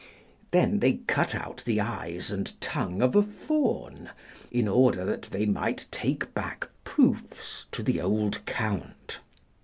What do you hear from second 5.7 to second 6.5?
take